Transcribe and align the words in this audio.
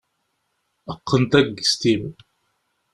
Qqen 0.97 1.23
taggest-im. 1.31 2.03